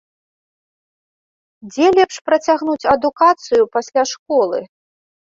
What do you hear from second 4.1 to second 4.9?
школы?